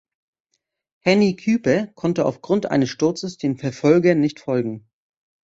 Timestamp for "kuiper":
1.35-1.85